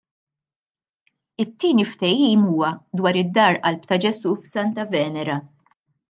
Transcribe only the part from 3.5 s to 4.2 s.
Qalb ta'